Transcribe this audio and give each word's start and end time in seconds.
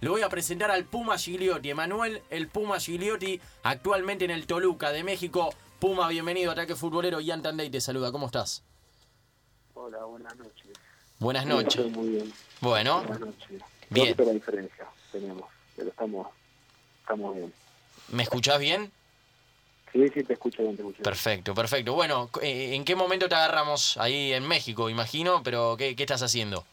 Le 0.00 0.08
voy 0.08 0.22
a 0.22 0.28
presentar 0.28 0.70
al 0.70 0.84
Puma 0.84 1.18
Gigliotti, 1.18 1.70
Emanuel, 1.70 2.22
el 2.30 2.48
Puma 2.48 2.78
Gigliotti, 2.78 3.40
actualmente 3.62 4.24
en 4.24 4.30
el 4.30 4.46
Toluca 4.46 4.92
de 4.92 5.02
México. 5.02 5.52
Puma, 5.80 6.08
bienvenido, 6.08 6.52
Ataque 6.52 6.76
Futbolero. 6.76 7.20
Ian 7.20 7.42
Tandey 7.42 7.70
te 7.70 7.80
saluda, 7.80 8.12
¿cómo 8.12 8.26
estás? 8.26 8.62
Hola, 9.74 10.04
buenas 10.04 10.36
noches. 10.36 10.66
Buenas 11.18 11.46
noches. 11.46 11.90
Muy 11.90 12.08
bien. 12.10 12.32
Bueno, 12.60 12.98
Buenas 13.02 13.20
noches. 13.20 13.62
Bien. 13.90 14.08
Poquito 14.08 14.24
la 14.24 14.32
diferencia 14.32 14.86
tenemos, 15.10 15.44
pero 15.76 15.88
estamos, 15.88 16.26
estamos 17.00 17.34
bien. 17.36 17.52
¿me 18.10 18.22
escuchás 18.22 18.58
bien? 18.58 18.92
Sí, 19.92 20.06
sí, 20.12 20.22
te 20.22 20.34
escucho 20.34 20.62
bien, 20.62 20.76
te 20.76 20.82
escucho 20.82 20.98
bien. 20.98 21.04
Perfecto, 21.04 21.54
perfecto. 21.54 21.94
Bueno, 21.94 22.30
eh, 22.42 22.74
¿en 22.74 22.84
qué 22.84 22.94
momento 22.94 23.28
te 23.28 23.34
agarramos 23.34 23.96
ahí 23.96 24.32
en 24.32 24.46
México, 24.46 24.90
imagino? 24.90 25.42
Pero, 25.42 25.76
¿qué, 25.78 25.96
qué 25.96 26.02
estás 26.02 26.22
haciendo? 26.22 26.64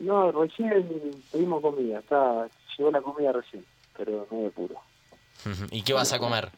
No, 0.00 0.32
recién 0.32 0.88
pedimos 1.30 1.60
comida, 1.62 1.98
está, 2.00 2.48
llegó 2.76 2.90
la 2.90 3.00
comida 3.02 3.32
recién, 3.32 3.64
pero 3.96 4.26
no 4.30 4.38
de 4.42 4.50
puro. 4.50 4.74
¿Y 5.70 5.82
qué 5.82 5.92
vas 5.92 6.12
a 6.12 6.18
comer? 6.18 6.50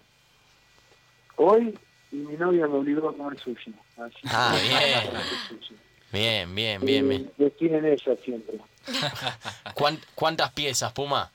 Hoy, 1.37 1.77
y 2.13 2.17
mi 2.17 2.37
novia 2.37 2.67
me 2.69 2.79
obligó 2.79 3.09
a 3.09 3.17
comer 3.17 3.39
sushi. 3.41 3.75
Así 3.97 4.17
Ah, 4.27 4.57
bien. 4.63 5.23
Sushi. 5.49 5.77
Bien, 6.13 6.55
bien, 6.55 6.81
bien, 6.85 7.09
bien. 7.09 7.23
Eh, 7.27 7.33
Destinen 7.39 7.85
ella 7.87 8.17
siempre. 8.25 8.59
¿Cuán- 9.75 10.01
¿Cuántas 10.15 10.53
piezas, 10.53 10.93
Puma? 10.93 11.31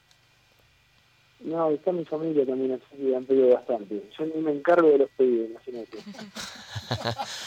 No, 1.40 1.70
está 1.72 1.92
mi 1.92 2.04
familia 2.06 2.46
también, 2.46 2.74
así 2.74 2.98
que 3.04 3.16
han 3.16 3.26
pedido 3.26 3.54
bastante. 3.54 4.02
Yo 4.18 4.26
ni 4.26 4.42
me 4.42 4.52
encargo 4.52 4.88
de 4.90 4.98
los 5.00 5.10
pedidos, 5.12 5.50
imagínate. 5.52 5.98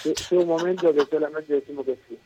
Llega 0.05 0.42
un 0.42 0.48
momento 0.48 0.92
que 0.95 1.06
solamente 1.06 1.53
decimos 1.55 1.87
que 1.87 1.98
sí. 2.09 2.19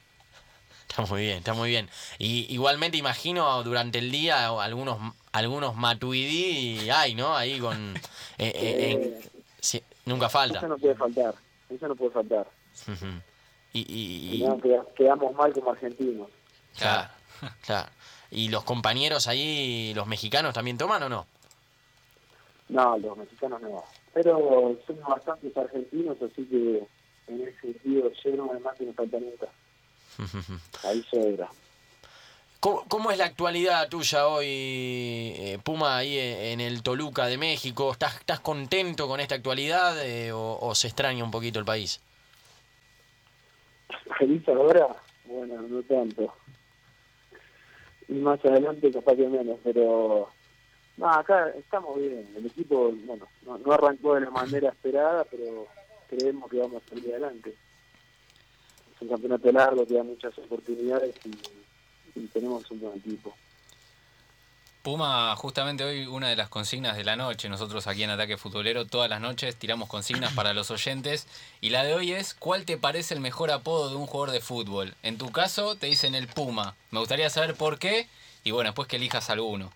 Está 0.96 1.06
muy 1.12 1.22
bien, 1.22 1.38
está 1.38 1.54
muy 1.54 1.70
bien. 1.70 1.90
Y 2.18 2.46
igualmente 2.54 2.96
imagino 2.96 3.60
durante 3.64 3.98
el 3.98 4.12
día 4.12 4.46
algunos 4.46 4.98
algunos 5.32 5.74
matuidi 5.74 6.88
hay, 6.88 7.16
¿no? 7.16 7.34
Ahí 7.36 7.58
con... 7.58 7.96
eh, 8.38 8.52
eh, 8.54 9.28
sí, 9.58 9.82
nunca 10.04 10.28
falta. 10.28 10.58
Eso 10.58 10.68
no 10.68 10.78
puede 10.78 10.94
faltar, 10.94 11.34
eso 11.68 11.88
no 11.88 11.96
puede 11.96 12.12
faltar. 12.12 12.46
Y, 13.72 14.36
y- 14.36 14.44
no, 14.46 14.60
quedamos 14.96 15.34
mal 15.34 15.52
como 15.52 15.72
argentinos. 15.72 16.28
claro, 16.78 17.10
claro. 17.66 17.90
¿Y 18.30 18.48
los 18.48 18.62
compañeros 18.62 19.26
ahí, 19.26 19.92
los 19.96 20.06
mexicanos, 20.06 20.54
también 20.54 20.78
toman 20.78 21.02
o 21.02 21.08
no? 21.08 21.26
No, 22.68 22.96
los 22.98 23.18
mexicanos 23.18 23.60
no. 23.62 23.82
Pero 24.12 24.78
somos 24.86 25.08
bastantes 25.08 25.56
argentinos, 25.56 26.16
así 26.22 26.44
que 26.44 26.86
en 27.26 27.48
ese 27.48 27.60
sentido 27.60 28.12
lleno 28.24 28.48
además 28.52 28.74
que 28.78 28.84
nos 28.84 28.94
falta 28.94 29.18
nunca. 29.18 29.48
Ahí 30.84 31.04
sobra. 31.10 31.48
¿Cómo, 32.60 32.84
cómo 32.88 33.10
es 33.10 33.18
la 33.18 33.26
actualidad 33.26 33.88
tuya 33.88 34.26
hoy, 34.26 34.46
eh, 34.48 35.58
Puma, 35.62 35.98
ahí 35.98 36.18
en 36.18 36.54
en 36.54 36.60
el 36.60 36.82
Toluca 36.82 37.26
de 37.26 37.36
México? 37.36 37.92
¿Estás, 37.92 38.16
estás 38.16 38.40
contento 38.40 39.06
con 39.06 39.20
esta 39.20 39.34
actualidad 39.34 40.02
eh, 40.02 40.32
o, 40.32 40.58
o 40.60 40.74
se 40.74 40.86
extraña 40.86 41.24
un 41.24 41.30
poquito 41.30 41.58
el 41.58 41.64
país? 41.64 42.00
¿Feliz 44.18 44.48
ahora? 44.48 44.96
Bueno, 45.26 45.60
no 45.62 45.82
tanto. 45.82 46.34
Y 48.08 48.14
más 48.14 48.42
adelante 48.44 48.90
capaz 48.92 49.16
que 49.16 49.26
menos, 49.28 49.58
pero... 49.62 50.30
No, 50.96 51.10
acá 51.10 51.48
estamos 51.58 51.98
bien. 51.98 52.32
El 52.36 52.46
equipo, 52.46 52.92
bueno, 53.04 53.26
no, 53.44 53.58
no 53.58 53.72
arrancó 53.72 54.14
de 54.14 54.20
la 54.22 54.30
manera 54.30 54.68
esperada, 54.68 55.24
pero 55.24 55.66
creemos 56.08 56.50
que 56.50 56.58
vamos 56.58 56.82
a 56.82 56.88
salir 56.88 57.10
adelante. 57.10 57.54
Es 58.96 59.02
un 59.02 59.08
campeonato 59.08 59.52
largo 59.52 59.86
que 59.86 59.94
da 59.94 60.02
muchas 60.02 60.36
oportunidades 60.38 61.14
y, 61.24 62.18
y 62.20 62.26
tenemos 62.28 62.70
un 62.70 62.80
buen 62.80 62.98
equipo. 62.98 63.34
Puma, 64.84 65.34
justamente 65.36 65.82
hoy 65.82 66.04
una 66.04 66.28
de 66.28 66.36
las 66.36 66.50
consignas 66.50 66.94
de 66.94 67.04
la 67.04 67.16
noche, 67.16 67.48
nosotros 67.48 67.86
aquí 67.86 68.02
en 68.02 68.10
Ataque 68.10 68.36
Futbolero 68.36 68.84
todas 68.84 69.08
las 69.08 69.18
noches 69.18 69.56
tiramos 69.56 69.88
consignas 69.88 70.34
para 70.34 70.52
los 70.52 70.70
oyentes 70.70 71.26
y 71.62 71.70
la 71.70 71.84
de 71.84 71.94
hoy 71.94 72.12
es 72.12 72.34
¿cuál 72.34 72.66
te 72.66 72.76
parece 72.76 73.14
el 73.14 73.20
mejor 73.20 73.50
apodo 73.50 73.88
de 73.88 73.96
un 73.96 74.04
jugador 74.04 74.34
de 74.34 74.42
fútbol? 74.42 74.94
En 75.02 75.16
tu 75.16 75.32
caso 75.32 75.74
te 75.74 75.86
dicen 75.86 76.14
el 76.14 76.28
Puma, 76.28 76.76
me 76.90 76.98
gustaría 76.98 77.30
saber 77.30 77.54
por 77.54 77.78
qué 77.78 78.08
y 78.44 78.50
bueno, 78.50 78.68
después 78.68 78.86
que 78.86 78.96
elijas 78.96 79.30
alguno. 79.30 79.72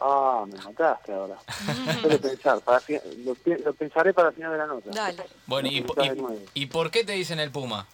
Ah, 0.00 0.44
me 0.46 0.56
mataste 0.62 1.12
ahora. 1.12 1.38
Suelo 2.00 2.18
pensar, 2.20 2.60
para 2.60 2.80
fi- 2.80 3.00
lo, 3.24 3.34
pi- 3.34 3.56
lo 3.64 3.72
pensaré 3.74 4.12
para 4.12 4.28
el 4.28 4.34
final 4.34 4.52
de 4.52 4.58
la 4.58 4.66
nota. 4.66 4.90
Dale. 4.90 5.24
Bueno, 5.46 5.68
y, 5.68 5.80
de 5.80 6.40
y- 6.54 6.66
por 6.66 6.90
qué 6.90 7.04
te 7.04 7.12
dicen 7.12 7.40
el 7.40 7.50
Puma? 7.50 7.86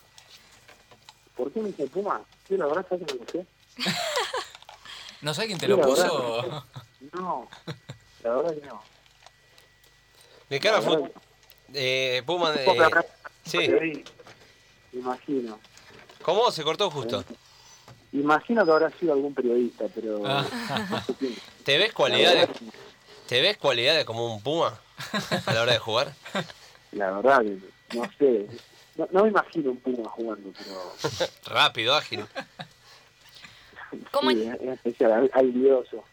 ¿Por 1.37 1.53
qué 1.53 1.61
me 1.61 1.69
dice 1.69 1.87
Puma? 1.87 2.21
Sí, 2.49 2.57
la 2.57 2.67
verdad 2.67 2.87
es 2.91 2.99
que 2.99 3.05
no 3.15 3.25
lo 3.25 3.31
sé. 3.31 3.47
¿No 5.21 5.35
sé 5.35 5.47
quién 5.47 5.59
te 5.59 5.67
Sí, 5.67 5.71
lo 5.71 5.77
la 5.79 5.85
puso? 5.87 6.43
verdad. 6.43 6.63
No, 7.13 7.49
la 8.23 8.31
verdad 8.37 8.55
que 8.61 8.67
no. 8.67 8.83
De 10.49 10.61
cara 10.61 10.79
a 10.79 10.81
La 10.81 10.89
verdad 10.91 11.05
fut- 11.11 11.23
eh, 11.75 12.23
Puma, 12.25 12.53
que 12.53 12.65
eh, 12.71 12.91
sí. 13.45 13.59
Sí, 13.67 14.05
Imagino. 14.93 15.59
¿Cómo 16.23 16.51
se 16.53 16.63
cortó 16.63 16.91
justo? 16.91 17.25
Imagino 18.13 18.65
que 18.65 18.71
habrá 18.71 18.91
sido 18.99 19.13
algún 19.15 19.35
periodista, 19.35 19.87
pero 19.95 20.23
Ah. 20.27 20.45
no 20.91 21.01
sé 21.03 21.15
quién. 21.15 21.35
¿Te 21.65 21.79
ves 21.79 21.93
cualidades, 21.93 22.49
te 23.27 23.41
ves 23.41 23.57
cualidades 23.57 24.05
como 24.05 24.35
un 24.35 24.43
Puma 24.43 24.79
a 25.47 25.53
la 25.55 25.63
hora 25.63 25.73
de 25.73 25.79
jugar? 25.79 26.13
La 26.93 27.11
verdad 27.13 27.41
que 27.41 27.59
no 27.97 28.11
sé. 28.19 28.47
No, 28.97 29.09
no 29.11 29.23
me 29.25 29.31
imagino 29.31 29.71
un 29.71 29.79
Puma 29.79 30.11
jugando, 30.11 30.53
pero 30.59 30.93
Rápido, 31.47 31.95
ágil. 31.95 32.25
¿Cómo, 34.11 34.31
sí, 34.31 34.43
es 34.49 34.61
especial, 34.69 35.31
habilidoso. 35.35 36.05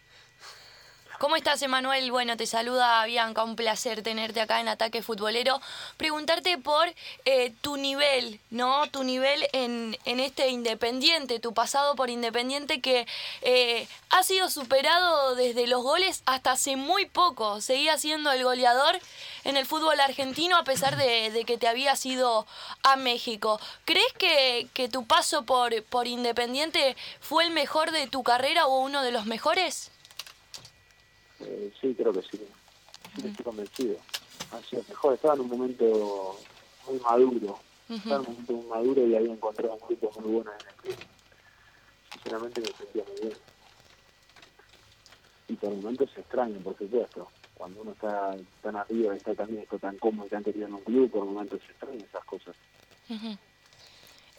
¿Cómo 1.20 1.36
estás, 1.36 1.62
Emanuel? 1.62 2.12
Bueno, 2.12 2.38
te 2.38 2.46
saluda 2.46 3.04
Bianca, 3.04 3.44
un 3.44 3.58
placer 3.58 4.02
tenerte 4.04 4.40
acá 4.40 4.62
en 4.62 4.70
Ataque 4.70 5.02
Futbolero. 5.02 5.60
Preguntarte 5.98 6.58
por 6.58 6.88
eh, 7.26 7.52
tu 7.60 7.76
nivel, 7.76 8.40
¿no? 8.52 8.90
Tu 8.90 9.04
nivel 9.04 9.46
en, 9.52 9.98
en 10.06 10.22
este 10.22 10.48
Independiente, 10.48 11.42
tu 11.42 11.54
pasado 11.54 11.98
por 11.98 12.10
Independiente 12.10 12.80
que 12.80 13.06
eh, 13.42 13.86
ha 14.12 14.24
sido 14.24 14.50
superado 14.50 15.36
desde 15.36 15.68
los 15.68 15.84
goles 15.84 16.24
hasta 16.26 16.54
hace 16.54 16.78
muy 16.78 17.06
poco. 17.06 17.60
Seguía 17.60 17.98
siendo 17.98 18.32
el 18.32 18.46
goleador 18.46 18.98
en 19.44 19.58
el 19.58 19.66
fútbol 19.66 20.00
argentino 20.00 20.56
a 20.56 20.64
pesar 20.64 20.96
de, 20.96 21.44
que 21.46 21.58
te 21.58 21.68
habías 21.68 22.06
ido 22.06 22.48
a 22.84 22.96
México. 22.96 23.60
¿Crees 23.84 24.14
que, 24.18 24.70
que 24.74 24.88
tu 24.88 25.06
paso 25.06 25.44
por, 25.44 25.84
por 25.84 26.08
Independiente 26.08 26.96
fue 27.20 27.44
el 27.44 27.52
mejor 27.52 27.92
de 27.92 28.08
tu 28.08 28.24
carrera 28.24 28.68
o 28.68 28.80
uno 28.80 29.02
de 29.02 29.12
los 29.12 29.26
mejores? 29.26 29.92
Eh, 31.42 31.72
sí, 31.80 31.96
creo 31.96 32.14
que 32.14 32.22
sí. 32.22 32.40
Sí, 33.16 33.22
estoy 33.26 33.46
convencido. 33.46 33.98
Ha 34.52 34.62
sido 34.64 34.84
mejor. 34.88 35.14
Estaba 35.14 35.34
en 35.36 35.42
un 35.42 35.50
momento 35.50 36.38
muy 36.88 37.00
maduro. 37.00 37.60
Estaba 37.90 38.16
en 38.16 38.22
un 38.22 38.34
momento 38.34 38.54
muy 38.54 38.68
maduro 38.68 39.08
y 39.08 39.16
había 39.16 39.34
encontrado 39.34 39.74
un 39.74 39.88
grupo 39.88 40.20
muy 40.20 40.32
bueno 40.32 40.52
en 40.52 40.68
el 40.68 40.74
club. 40.76 40.96
Sinceramente 42.14 42.62
me 42.62 42.68
sentía 42.68 43.04
muy 43.04 43.22
bien. 43.22 43.38
Y 45.48 45.54
por 45.56 45.72
momentos 45.72 46.10
se 46.12 46.22
extraña, 46.22 46.60
por 46.60 46.78
supuesto. 46.78 47.30
Cuando 47.56 47.82
uno 47.82 47.92
está 47.92 48.38
tan 48.62 48.76
arriba, 48.76 49.16
está 49.16 49.34
también 49.36 49.64
está 49.64 49.78
tan 49.80 49.98
cómodo 49.98 50.28
y 50.28 50.30
tan 50.30 50.44
querido 50.44 50.68
en 50.68 50.76
un 50.76 50.84
club, 50.84 51.12
por 51.12 51.26
momentos 51.26 51.60
se 51.66 51.72
extrañan 51.72 52.04
esas 52.04 52.24
cosas. 52.26 52.56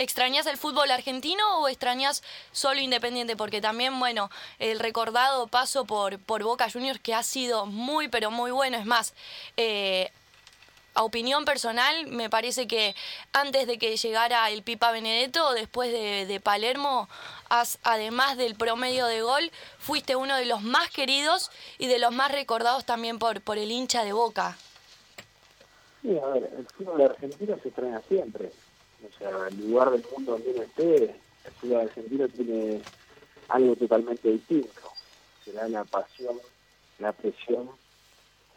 ¿Extrañas 0.01 0.47
el 0.47 0.57
fútbol 0.57 0.91
argentino 0.91 1.59
o 1.59 1.69
extrañas 1.69 2.23
solo 2.53 2.81
Independiente? 2.81 3.37
Porque 3.37 3.61
también, 3.61 4.01
bueno, 4.01 4.31
el 4.59 4.79
recordado 4.79 5.47
paso 5.47 5.85
por, 5.85 6.19
por 6.19 6.43
Boca 6.43 6.71
Juniors 6.71 6.99
que 7.01 7.13
ha 7.13 7.23
sido 7.23 7.67
muy, 7.67 8.09
pero 8.09 8.31
muy 8.31 8.51
bueno. 8.51 8.79
Es 8.79 8.87
más, 8.87 9.13
eh, 9.59 10.11
a 10.95 11.03
opinión 11.03 11.45
personal, 11.45 12.07
me 12.07 12.31
parece 12.31 12.67
que 12.67 12.95
antes 13.35 13.67
de 13.67 13.77
que 13.77 13.95
llegara 13.99 14.49
el 14.49 14.63
Pipa 14.63 14.91
Benedetto, 14.91 15.53
después 15.53 15.93
de, 15.93 16.25
de 16.25 16.41
Palermo, 16.41 17.07
además 17.83 18.39
del 18.39 18.55
promedio 18.55 19.05
de 19.05 19.21
gol, 19.21 19.53
fuiste 19.79 20.17
uno 20.17 20.35
de 20.37 20.47
los 20.47 20.63
más 20.63 20.89
queridos 20.89 21.51
y 21.77 21.89
de 21.89 21.99
los 21.99 22.11
más 22.11 22.33
recordados 22.33 22.87
también 22.87 23.19
por, 23.19 23.43
por 23.43 23.59
el 23.59 23.71
hincha 23.71 24.03
de 24.03 24.15
Boca. 24.15 24.57
Sí, 26.01 26.19
a 26.19 26.27
ver, 26.29 26.51
el 26.57 26.67
fútbol 26.69 27.03
argentino 27.03 27.59
se 27.63 27.69
extraña 27.69 28.01
siempre. 28.09 28.51
O 29.07 29.19
sea, 29.19 29.49
el 29.49 29.69
lugar 29.69 29.91
del 29.91 30.05
mundo 30.15 30.33
donde 30.33 30.51
uno 30.51 30.63
esté, 30.63 31.05
el 31.05 31.53
fútbol 31.61 31.81
argentino 31.81 32.29
tiene 32.29 32.83
algo 33.49 33.77
totalmente 33.77 34.31
distinto. 34.31 34.81
Será 35.45 35.69
la 35.69 35.85
pasión, 35.85 36.37
la 36.99 37.13
presión 37.13 37.71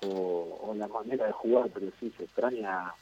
o, 0.05 0.73
la 0.75 0.87
manera 0.87 1.27
de 1.27 1.31
jugar, 1.31 1.69
pero 1.73 1.91
sí, 1.99 2.11
se 2.17 2.23
extraña 2.23 2.93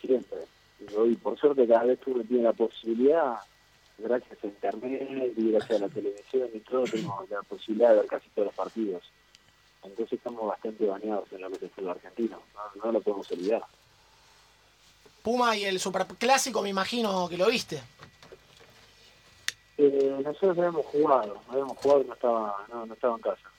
siempre. 0.00 0.38
Y 0.80 1.14
por 1.16 1.38
suerte, 1.38 1.66
cada 1.66 1.84
vez 1.84 1.98
que 2.00 2.10
uno 2.10 2.22
tiene 2.24 2.42
la 2.42 2.52
posibilidad, 2.52 3.38
gracias 3.98 4.38
a 4.42 4.46
Internet 4.46 5.32
y 5.36 5.52
gracias 5.52 5.80
a 5.80 5.86
la 5.86 5.88
televisión 5.88 6.48
y 6.52 6.60
todo, 6.60 6.84
tenemos 6.84 7.28
la 7.30 7.42
posibilidad 7.42 7.90
de 7.90 7.96
ver 7.96 8.06
casi 8.06 8.28
todos 8.30 8.46
los 8.46 8.54
partidos. 8.54 9.02
Entonces 9.82 10.12
estamos 10.12 10.46
bastante 10.46 10.86
bañados 10.86 11.32
en 11.32 11.40
lo 11.40 11.50
que 11.50 11.66
es 11.66 11.72
el 11.76 11.88
argentino. 11.88 12.40
No, 12.54 12.84
no 12.84 12.92
lo 12.92 13.00
podemos 13.00 13.30
olvidar. 13.32 13.62
Puma 15.22 15.56
y 15.56 15.64
el 15.64 15.78
superclásico, 15.78 16.62
me 16.62 16.68
imagino 16.70 17.28
que 17.28 17.36
lo 17.36 17.46
viste. 17.48 17.80
Eh, 19.78 20.20
nosotros 20.24 20.58
habíamos 20.58 20.84
jugado, 20.86 21.40
habíamos 21.48 21.78
jugado 21.78 22.02
y 22.02 22.04
no 22.06 22.14
estaba, 22.14 22.66
no, 22.72 22.86
no 22.86 22.94
estaba 22.94 23.14
en 23.16 23.20
casa. 23.22 23.50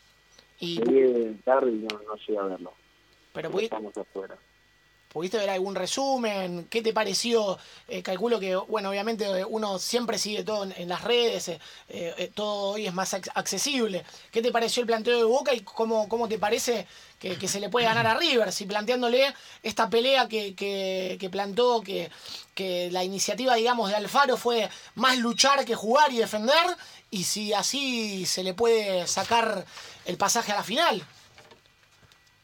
Y, 0.60 0.78
Llegué 0.80 1.34
tarde 1.44 1.72
y 1.72 1.76
no, 1.76 2.00
no 2.08 2.16
llegué 2.16 2.38
a 2.38 2.44
verlo. 2.44 2.74
pero 3.34 3.50
Porque 3.50 3.64
pudi- 3.64 3.66
Estamos 3.66 3.98
afuera. 3.98 4.38
¿Pudiste 5.14 5.38
ver 5.38 5.52
algún 5.52 5.76
resumen? 5.76 6.66
¿Qué 6.72 6.82
te 6.82 6.92
pareció? 6.92 7.60
Eh, 7.88 8.02
calculo 8.02 8.40
que, 8.40 8.56
bueno, 8.56 8.90
obviamente 8.90 9.26
eh, 9.26 9.46
uno 9.48 9.78
siempre 9.78 10.18
sigue 10.18 10.44
todo 10.44 10.64
en, 10.64 10.90
las 10.90 11.04
redes, 11.04 11.52
eh, 11.90 12.32
todo 12.34 12.72
hoy 12.72 12.88
es 12.88 12.94
más 12.96 13.14
ac- 13.14 13.30
accesible. 13.36 14.04
¿Qué 14.32 14.42
te 14.42 14.52
pareció 14.52 14.82
el 14.82 14.88
planteo 14.88 15.16
de 15.20 15.24
Boca 15.24 15.54
y 15.54 15.60
cómo, 15.60 16.10
cómo 16.10 16.28
te 16.28 16.40
parece 16.40 16.88
que, 17.20 17.38
que 17.38 17.48
se 17.48 17.60
le 17.60 17.70
puede 17.70 17.86
ganar 17.86 18.08
a 18.08 18.16
River? 18.16 18.52
Si 18.52 18.66
planteándole 18.66 19.32
esta 19.62 19.88
pelea 19.88 20.28
que, 20.28 20.56
que, 20.56 21.18
que 21.20 21.30
plantó, 21.30 21.82
que, 21.82 22.10
que 22.56 22.90
la 22.92 23.04
iniciativa, 23.04 23.54
digamos, 23.54 23.90
de 23.92 23.96
Alfaro 23.96 24.36
fue 24.36 24.68
más 24.96 25.20
luchar 25.20 25.64
que 25.64 25.76
jugar 25.76 26.12
y 26.12 26.18
defender, 26.18 26.76
y 27.12 27.26
si 27.26 27.54
así 27.54 28.26
se 28.26 28.42
le 28.42 28.56
puede 28.56 29.06
sacar 29.06 29.64
el 30.06 30.18
pasaje 30.18 30.54
a 30.54 30.56
la 30.56 30.64
final. 30.64 31.06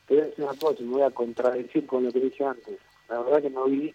Te 0.09 0.15
voy 0.15 0.23
a 0.23 0.25
decir 0.25 0.43
una 0.43 0.53
cosa, 0.55 0.81
me 0.81 0.87
voy 0.89 1.01
a 1.03 1.11
contradecir 1.11 1.85
con 1.85 2.03
lo 2.03 2.11
que 2.11 2.19
dije 2.19 2.43
antes. 2.43 2.79
La 3.07 3.19
verdad 3.21 3.41
que 3.43 3.49
no 3.51 3.65
vi 3.65 3.93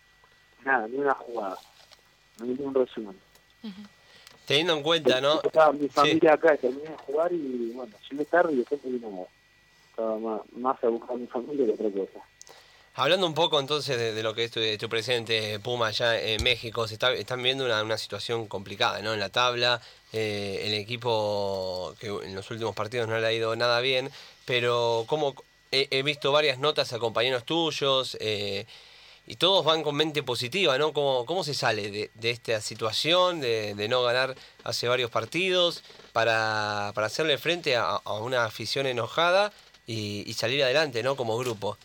nada, 0.65 0.87
ni 0.87 0.99
una 0.99 1.13
jugada. 1.15 1.59
No 2.39 2.47
vi 2.47 2.55
ni 2.55 2.65
un 2.65 2.73
resumen. 2.75 3.19
Teniendo 4.47 4.75
en 4.77 4.83
cuenta, 4.85 5.21
¿no? 5.21 5.41
Estaba 5.43 5.73
mi 5.73 5.81
Sí. 5.81 5.89
familia 5.89 6.35
acá, 6.35 6.57
terminé 6.57 6.89
de 6.91 6.97
jugar 6.99 7.33
y 7.33 7.73
bueno, 7.75 7.93
llegué 8.11 8.25
tarde 8.27 8.53
y 8.53 8.57
después 8.59 8.81
no 8.85 8.91
vi 8.93 8.99
nada. 9.01 9.27
Estaba 9.91 10.19
más, 10.19 10.41
más 10.53 10.85
a 10.85 10.89
buscar 10.89 11.17
a 11.17 11.19
mi 11.19 11.27
familia 11.27 11.67
que 11.67 11.73
otra 11.73 11.91
cosa. 11.91 12.25
Hablando 12.97 13.27
un 13.27 13.35
poco 13.35 13.59
entonces 13.59 13.99
de, 13.99 14.13
de 14.15 14.23
lo 14.23 14.35
que 14.35 14.45
es 14.45 14.53
tu, 14.53 14.61
tu 14.79 14.89
presente 14.89 15.59
Puma 15.59 15.89
allá 15.89 16.21
en 16.21 16.41
México, 16.45 16.87
se 16.87 16.95
está, 16.95 17.13
están 17.13 17.43
viendo 17.43 17.65
una, 17.65 17.83
una 17.83 17.99
situación 17.99 18.47
complicada 18.47 19.03
¿no? 19.03 19.13
en 19.15 19.19
la 19.19 19.31
tabla. 19.31 19.81
eh, 20.13 20.63
el 20.67 20.75
equipo 20.75 21.93
que 21.99 22.07
en 22.07 22.37
los 22.37 22.49
últimos 22.53 22.73
partidos 22.77 23.09
no 23.09 23.19
le 23.19 23.27
ha 23.27 23.33
ido 23.33 23.57
nada 23.57 23.81
bien, 23.81 24.11
pero 24.45 25.03
como 25.09 25.35
he, 25.75 26.03
visto 26.03 26.33
varias 26.33 26.59
notas 26.59 26.93
a 26.93 26.99
compañeros 26.99 27.45
tuyos 27.45 28.17
eh, 28.21 28.67
y 29.27 29.37
todos 29.37 29.65
van 29.65 29.83
con 29.83 29.95
mente 29.95 30.23
positiva, 30.23 30.77
¿no? 30.79 30.93
¿Cómo, 30.93 31.25
cómo 31.27 31.45
se 31.45 31.55
sale 31.55 31.91
de, 31.91 32.31
esta 32.31 32.61
situación 32.61 33.41
de, 33.41 33.87
no 33.89 34.03
ganar 34.03 34.35
hace 34.63 34.87
varios 34.87 35.11
partidos 35.11 35.83
para, 36.13 36.93
para 36.95 37.07
hacerle 37.07 37.39
frente 37.39 37.77
a, 37.77 38.01
una 38.21 38.45
afición 38.45 38.87
enojada 38.87 39.53
y, 39.87 40.33
salir 40.35 40.63
adelante, 40.63 41.03
¿no? 41.03 41.17
Como 41.17 41.37
grupo. 41.39 41.77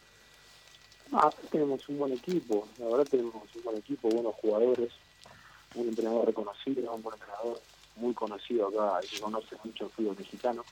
Acá 1.12 1.36
tenemos 1.50 1.88
un 1.90 1.98
buen 1.98 2.14
equipo, 2.14 2.68
la 2.78 2.86
verdad 2.86 3.08
tenemos 3.10 3.44
un 3.56 3.64
buen 3.64 3.78
equipo, 3.78 4.10
buenos 4.10 4.36
jugadores, 4.36 4.92
un 5.74 5.88
entrenador 5.88 6.28
reconocido, 6.28 6.94
un 6.94 7.02
buen 7.02 7.16
entrenador 7.16 7.60
muy 7.96 8.14
conocido 8.14 8.68
acá 8.68 9.00
y 9.04 9.08
que 9.08 9.20
conoce 9.20 9.56
mucho 9.64 9.86
el 9.86 9.90
fútbol 9.92 10.16
mexicano. 10.20 10.64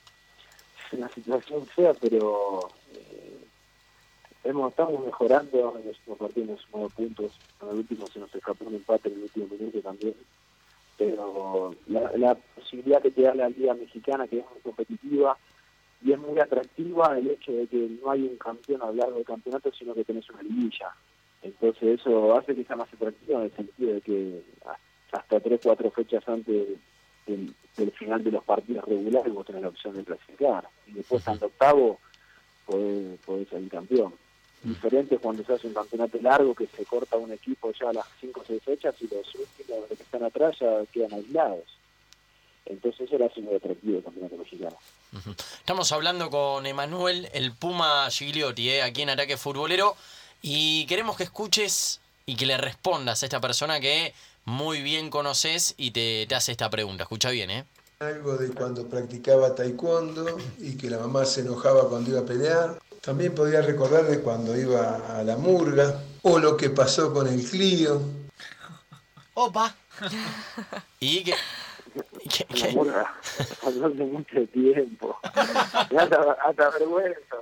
Una 0.92 1.10
situación 1.10 1.66
fea, 1.66 1.94
pero 1.94 2.70
eh, 2.94 3.46
hemos, 4.44 4.72
estamos 4.72 5.06
mejorando 5.06 5.74
últimos 5.74 6.18
partidos, 6.18 6.50
hemos 6.50 6.62
sumado 6.62 6.90
puntos, 6.90 7.32
en 7.62 7.70
el 7.70 7.76
último 7.76 8.08
se 8.08 8.20
nos 8.20 8.34
escapó 8.34 8.66
un 8.66 8.76
empate 8.76 9.10
en 9.10 9.16
el 9.16 9.24
último 9.24 9.48
minuto 9.52 9.82
también, 9.82 10.16
pero 10.98 11.76
la, 11.88 12.12
la 12.16 12.36
posibilidad 12.36 13.02
que 13.02 13.12
te 13.12 13.24
da 13.24 13.36
la 13.36 13.50
Liga 13.50 13.74
Mexicana, 13.74 14.28
que 14.28 14.40
es 14.40 14.46
muy 14.50 14.62
competitiva, 14.62 15.38
y 16.02 16.12
es 16.14 16.20
muy 16.20 16.40
atractiva 16.40 17.18
el 17.18 17.32
hecho 17.32 17.52
de 17.52 17.68
que 17.68 17.90
no 18.02 18.12
hay 18.12 18.24
un 18.24 18.38
campeón 18.38 18.82
a 18.82 18.88
lo 18.88 18.94
largo 18.94 19.16
del 19.16 19.26
campeonato, 19.26 19.72
sino 19.74 19.94
que 19.94 20.04
tenés 20.04 20.30
una 20.30 20.44
liguilla. 20.44 20.92
Entonces 21.42 22.00
eso 22.00 22.36
hace 22.36 22.56
que 22.56 22.64
sea 22.64 22.76
más 22.76 22.92
atractivo 22.94 23.40
en 23.40 23.46
el 23.46 23.56
sentido 23.56 23.94
de 23.96 24.02
que 24.02 24.42
hasta 25.12 25.40
tres, 25.40 25.60
cuatro 25.64 25.92
fechas 25.92 26.28
antes 26.28 26.78
del, 27.28 27.54
del 27.76 27.92
final 27.92 28.24
de 28.24 28.32
los 28.32 28.44
partidos 28.44 28.86
regulares 28.86 29.34
vos 29.34 29.46
tenés 29.46 29.62
la 29.62 29.70
opción 29.70 29.96
de 29.96 30.04
clasificar. 30.04 30.68
Y 30.88 30.94
después 30.94 31.20
estando 31.20 31.46
octavo 31.48 32.00
podés, 32.66 33.20
podés 33.20 33.48
salir 33.50 33.70
campeón. 33.70 34.14
Diferente 34.64 35.16
es 35.16 35.22
cuando 35.22 35.44
se 35.44 35.54
hace 35.54 35.68
un 35.68 35.74
campeonato 35.74 36.18
largo 36.20 36.56
que 36.56 36.68
se 36.68 36.84
corta 36.86 37.16
un 37.16 37.32
equipo 37.32 37.72
ya 37.72 37.90
a 37.90 37.94
las 37.94 38.06
cinco 38.20 38.42
o 38.42 38.46
seis 38.46 38.62
fechas 38.64 38.96
y 39.00 39.08
los 39.08 39.36
últimos 39.36 39.88
que 39.88 39.94
están 39.94 40.24
atrás 40.24 40.58
ya 40.60 40.84
quedan 40.92 41.14
aislados. 41.14 41.78
Entonces 42.66 43.08
eso 43.08 43.18
lo 43.18 43.28
hace 43.28 43.40
muy 43.40 43.56
atractivo 43.56 43.98
el 43.98 44.04
campeonato 44.04 44.38
mexicano. 44.38 44.76
Estamos 45.60 45.92
hablando 45.92 46.30
con 46.30 46.66
Emanuel, 46.66 47.30
el 47.34 47.54
Puma 47.54 48.10
Gigliotti, 48.10 48.70
¿eh? 48.72 48.82
aquí 48.82 49.04
en 49.04 49.12
Ataque 49.12 49.38
Futbolero, 49.38 49.96
y 50.42 50.86
queremos 50.88 51.16
que 51.16 51.24
escuches 51.24 52.02
y 52.26 52.36
que 52.36 52.46
le 52.46 52.58
respondas 52.58 53.24
a 53.24 53.26
esta 53.26 53.40
persona 53.40 53.80
que 53.80 54.14
muy 54.48 54.82
bien 54.82 55.10
conoces 55.10 55.74
y 55.78 55.92
te, 55.92 56.26
te 56.26 56.34
hace 56.34 56.54
esta 56.54 56.70
pregunta. 56.70 57.04
Escucha 57.04 57.30
bien, 57.32 57.52
¿eh? 57.52 57.66
Algo 58.00 58.38
de 58.38 58.50
cuando 58.54 58.88
practicaba 58.88 59.54
taekwondo 59.56 60.38
y 60.60 60.78
que 60.78 60.90
la 60.90 61.00
mamá 61.00 61.26
se 61.26 61.42
enojaba 61.42 61.90
cuando 61.90 62.12
iba 62.12 62.22
a 62.22 62.26
pelear. 62.26 62.80
También 63.02 63.36
podía 63.36 63.62
recordar 63.62 64.06
de 64.06 64.22
cuando 64.22 64.58
iba 64.58 65.18
a 65.20 65.24
la 65.24 65.36
murga 65.36 66.02
o 66.22 66.40
lo 66.40 66.56
que 66.56 66.70
pasó 66.70 67.14
con 67.14 67.28
el 67.28 67.44
Clio. 67.44 68.02
Opa, 69.34 69.76
Y 71.02 71.24
que... 71.26 71.34
que- 72.30 72.46
Una 72.50 72.68
que- 72.68 72.72
murga, 72.74 73.16
pasó 73.62 73.86
hace 73.86 74.04
mucho 74.04 74.48
tiempo. 74.54 75.20
Me 75.92 75.98
hasta, 76.00 76.32
hasta 76.46 76.70
vergüenza. 76.70 77.36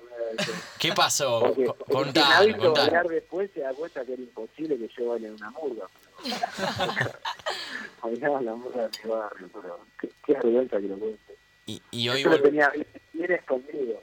¿Qué 0.80 0.92
pasó? 0.94 1.40
Porque 1.40 1.66
Co- 1.66 2.02
el 2.08 2.14
que 2.14 2.20
me 2.20 2.34
ha 2.34 2.42
visto 2.42 2.74
después 3.10 3.52
se 3.54 3.60
da 3.60 3.74
cuenta 3.74 4.04
que 4.04 4.14
era 4.14 4.22
imposible 4.24 4.78
que 4.78 4.90
yo 4.98 5.10
baile 5.10 5.28
en 5.28 5.34
una 5.36 5.52
murga. 5.52 5.86
Bailaba 8.02 8.40
en 8.40 8.46
la 8.46 8.56
murga 8.56 8.88
de 8.88 8.90
mi 9.04 9.10
barrio, 9.10 9.50
pero 9.54 9.80
qué, 10.00 10.10
qué 10.26 10.34
vergüenza 10.34 10.78
que 10.80 10.88
lo 10.88 10.98
cuente. 10.98 11.36
Y, 11.66 11.82
y 11.92 12.10
hoy 12.10 12.24
Yo 12.24 12.30
lo 12.30 12.42
tenía 12.42 12.72
bien 13.14 13.32
escondido. 13.32 14.02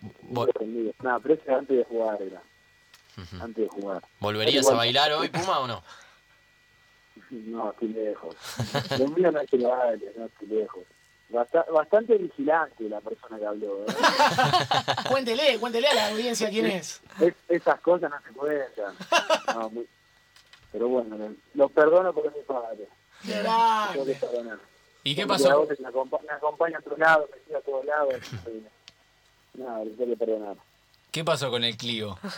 Bien 0.00 0.14
vol- 0.34 0.48
escondido. 0.48 0.92
Nada, 1.02 1.18
pero 1.20 1.34
eso 1.34 1.42
era 1.46 1.58
antes 1.58 1.76
de 1.78 1.84
jugar 1.84 2.20
era. 2.22 2.42
Antes 3.40 3.64
de 3.64 3.68
jugar. 3.68 4.02
¿volverías 4.18 4.68
a 4.68 4.74
bailar 4.74 5.12
hoy, 5.12 5.28
Puma, 5.28 5.60
o 5.60 5.66
no? 5.66 5.82
No, 7.30 7.70
estoy 7.70 7.88
lejos. 7.88 8.34
Lo 8.98 9.06
mío 9.08 9.30
no 9.30 9.40
es 9.40 9.48
que 9.50 9.56
lo 9.58 9.68
baile, 9.68 10.10
no 10.16 10.26
estoy 10.26 10.48
lejos. 10.48 10.82
Basta- 11.28 11.64
bastante 11.72 12.16
vigilante 12.18 12.88
la 12.88 13.00
persona 13.00 13.38
que 13.38 13.46
habló. 13.46 13.84
¿eh? 13.84 13.86
cuéntele, 15.08 15.58
cuéntele 15.60 15.86
a 15.86 15.94
la 15.94 16.08
audiencia 16.08 16.48
quién 16.50 16.66
es. 16.66 17.00
Es- 17.20 17.34
esas 17.48 17.80
cosas 17.82 18.10
no 18.10 18.16
se 18.26 18.32
cuentan. 18.32 18.94
No, 19.54 19.70
muy- 19.70 19.86
Pero 20.72 20.88
bueno, 20.88 21.16
lo- 21.54 21.68
perdono 21.68 22.12
porque 22.12 22.28
es 22.28 22.36
mi 22.36 22.42
padre. 22.42 22.88
Grande. 23.24 23.92
Tengo 23.92 24.06
que 24.06 24.14
perdonar. 24.14 24.58
¿Y 25.02 25.14
qué 25.14 25.26
Porque 25.26 25.42
la 25.42 25.48
pasó? 25.50 25.60
voz 25.66 25.80
me 25.80 25.88
acompaña, 25.88 26.24
me 26.24 26.32
acompaña 26.36 26.76
a 26.76 26.80
otro 26.80 26.96
lado, 26.96 27.28
me 27.34 27.40
sigue 27.44 27.56
a 27.56 27.60
todos 27.60 27.84
lados. 27.84 28.14
No, 29.54 29.84
le 29.84 29.90
tengo 29.92 30.10
que 30.12 30.16
perdonar. 30.16 30.56
¿Qué 31.10 31.24
pasó 31.24 31.50
con 31.50 31.64
el 31.64 31.76
Clio? 31.76 32.16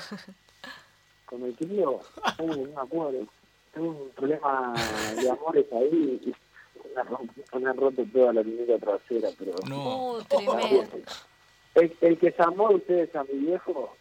Con 1.26 1.42
el 1.44 1.56
uh, 1.86 2.00
no 2.38 2.56
me 2.56 2.80
acuerdo. 2.80 3.26
Tengo 3.72 3.88
un 3.88 4.10
problema 4.10 4.74
de 5.16 5.30
amores 5.30 5.64
ahí. 5.72 6.20
y 6.26 6.34
Me 7.58 7.70
han 7.70 7.76
roto- 7.78 8.04
toda 8.12 8.34
la 8.34 8.42
línea 8.42 8.78
trasera, 8.78 9.30
pero... 9.38 9.52
No. 9.66 10.12
Uh, 10.16 10.22
tremendo. 10.24 10.84
El, 11.74 11.96
el 12.02 12.18
que 12.18 12.32
se 12.32 12.42
amó 12.42 12.68
de 12.68 12.74
ustedes 12.74 13.16
a 13.16 13.24
mi 13.24 13.32
viejo, 13.46 13.96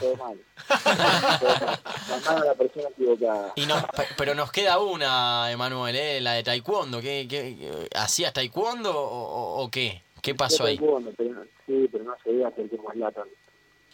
todo 0.00 0.16
mal. 0.16 0.38
Todo 0.68 1.66
mal. 1.66 1.78
Llamaron 2.08 2.42
a 2.42 2.44
la 2.46 2.54
persona 2.54 2.88
equivocada. 2.88 3.52
Y 3.56 3.66
no, 3.66 3.74
pe- 3.96 4.06
pero 4.16 4.34
nos 4.34 4.50
queda 4.52 4.78
una, 4.78 5.50
Emanuel, 5.50 5.94
¿eh? 5.96 6.20
la 6.20 6.32
de 6.34 6.42
Taekwondo. 6.42 7.00
¿Qué, 7.00 7.26
qué- 7.28 7.88
hacías 7.94 8.32
Taekwondo 8.32 8.90
o, 8.96 9.62
o- 9.62 9.70
qué? 9.70 10.02
¿Qué 10.22 10.34
pasó 10.34 10.64
ahí? 10.64 10.76
Bueno, 10.78 11.10
pero 11.16 11.34
no- 11.34 11.44
sí, 11.66 11.88
pero 11.90 12.04
no 12.04 12.14
se 12.22 12.32
ve 12.32 12.44
hacer 12.44 12.68
como 12.70 12.90
es 12.92 12.98
Latan. 12.98 13.28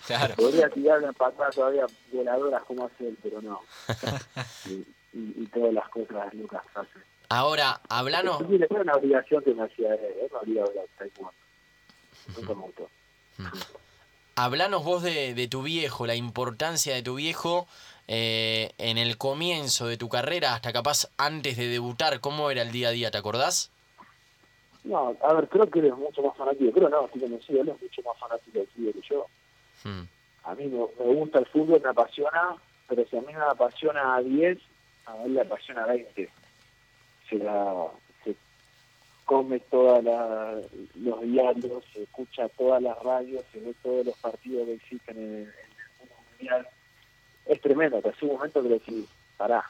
Claro. 0.07 0.35
Podría 0.37 0.69
tirar 0.69 0.99
una 0.99 1.13
patada 1.13 1.51
todavía 1.51 1.87
voladoras 2.13 2.63
como 2.65 2.87
hace 2.87 3.09
él, 3.09 3.19
pero 3.23 3.41
no. 3.43 3.61
Y, 4.67 4.73
y, 5.19 5.43
y 5.43 5.47
todas 5.53 5.73
las 5.73 5.89
cosas 5.91 6.31
que 6.31 6.37
Lucas 6.39 6.63
hace. 6.75 6.89
Ahora, 7.29 7.81
le 8.49 8.67
fue 8.69 8.81
una 8.81 8.95
obligación 8.95 9.43
que 9.45 9.55
me 9.55 9.65
hacía 9.65 9.95
él, 9.95 10.01
él 10.23 10.29
me 10.33 10.39
obligaba 10.39 10.67
a 10.67 10.71
hablar 10.71 10.85
taekwondo. 10.99 11.33
Nunca 12.37 12.55
me 12.55 12.63
gustó. 12.63 12.89
Hablanos 14.37 14.85
vos 14.85 15.03
de, 15.03 15.35
de 15.35 15.49
tu 15.49 15.63
viejo, 15.63 16.07
la 16.07 16.15
importancia 16.15 16.95
de 16.95 17.03
tu 17.03 17.17
viejo 17.17 17.67
eh, 18.07 18.73
en 18.77 18.99
el 18.99 19.17
comienzo 19.17 19.87
de 19.87 19.97
tu 19.97 20.11
carrera, 20.11 20.55
hasta 20.55 20.73
capaz 20.73 21.09
antes 21.17 21.57
de 21.57 21.69
debutar. 21.69 22.21
¿Cómo 22.21 22.51
era 22.51 22.63
el 22.63 22.71
día 22.71 22.89
a 22.89 22.93
día? 22.93 23.11
¿Te 23.11 23.19
acordás? 23.19 23.71
No, 24.85 25.17
a 25.23 25.33
ver, 25.33 25.49
creo 25.49 25.71
que 25.71 25.79
él 25.79 25.87
es 25.87 25.97
mucho 25.97 26.23
más 26.23 26.37
fanático. 26.37 26.71
Creo 26.73 26.91
no, 26.91 27.07
estoy 27.07 27.23
conocido, 27.23 27.63
él 27.63 27.71
es 27.71 27.81
mucho 27.81 28.03
más 28.03 28.19
fanático 28.19 28.59
del 28.59 28.69
fútbol 28.69 28.93
que 28.93 29.09
yo. 29.09 29.27
Hmm. 29.83 30.03
A 30.45 30.55
mí 30.55 30.67
me, 30.67 30.79
me 30.99 31.15
gusta 31.15 31.39
el 31.39 31.47
fútbol, 31.47 31.81
me 31.83 31.89
apasiona, 31.89 32.57
pero 32.87 33.07
si 33.09 33.17
a 33.17 33.21
mí 33.23 33.33
me 33.33 33.41
apasiona 33.41 34.17
a 34.17 34.21
10, 34.21 34.59
a 35.07 35.25
él 35.25 35.35
le 35.35 35.41
apasiona 35.41 35.85
a 35.85 35.87
20. 35.87 36.29
Se, 37.31 37.37
la, 37.37 37.87
se 38.04 38.04
come 39.25 39.61
todos 39.61 40.05
los 40.05 41.21
diarios, 41.23 41.85
se 41.93 42.03
escucha 42.03 42.49
todas 42.51 42.83
las 42.83 42.99
radios, 43.03 43.45
se 43.53 43.61
ve 43.61 43.75
todos 43.83 44.07
los 44.07 44.17
partidos 44.19 44.67
que 44.67 44.75
existen 44.75 45.17
en, 45.17 45.35
el- 45.35 45.53
mundo 45.99 46.15
mundial. 46.31 46.69
Es 47.47 47.61
tremendo, 47.61 48.01
que 48.01 48.09
hace 48.09 48.25
un 48.25 48.33
momento 48.33 48.63
que 48.63 48.69
decís, 48.69 49.07
pará, 49.37 49.65